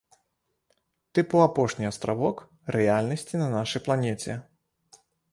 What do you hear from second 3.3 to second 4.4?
на нашай планеце.